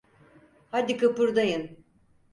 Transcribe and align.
Hadi, 0.71 0.97
kıpırdayın! 0.97 1.85